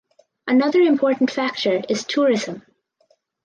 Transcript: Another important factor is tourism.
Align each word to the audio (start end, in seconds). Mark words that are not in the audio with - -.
Another 0.47 0.79
important 0.81 1.29
factor 1.29 1.83
is 1.87 2.05
tourism. 2.05 2.63